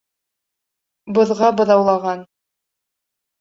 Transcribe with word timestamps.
Боҙға 1.17 1.51
быҙаулаған. 1.59 2.25